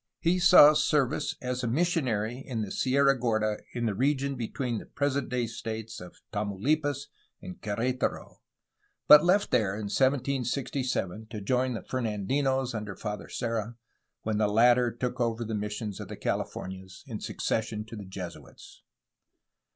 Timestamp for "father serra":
12.95-13.75